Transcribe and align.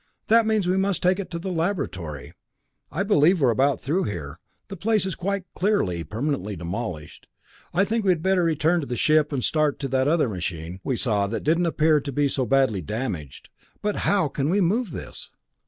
That 0.29 0.47
means 0.47 0.67
we 0.67 0.77
must 0.77 1.03
take 1.03 1.19
it 1.19 1.29
to 1.29 1.37
the 1.37 1.51
laboratory. 1.51 2.33
I 2.91 3.03
believe 3.03 3.39
we're 3.39 3.51
about 3.51 3.79
through 3.79 4.05
here 4.05 4.39
the 4.67 4.75
place 4.75 5.05
is 5.05 5.13
clearly 5.13 5.43
quite 6.03 6.09
permanently 6.09 6.55
demolished. 6.55 7.27
I 7.71 7.85
think 7.85 8.03
we 8.03 8.09
had 8.09 8.23
better 8.23 8.43
return 8.43 8.79
to 8.79 8.87
the 8.87 8.95
ship 8.95 9.31
and 9.31 9.43
start 9.43 9.77
to 9.77 9.87
that 9.89 10.07
other 10.07 10.27
machine 10.27 10.79
we 10.83 10.95
saw 10.97 11.27
that 11.27 11.43
didn't 11.43 11.67
appear 11.67 12.01
to 12.01 12.11
be 12.11 12.27
so 12.29 12.47
badly 12.47 12.81
damaged. 12.81 13.49
But 13.83 13.97
how 13.97 14.27
can 14.27 14.49
we 14.49 14.59
move 14.59 14.89
this?" 14.89 15.29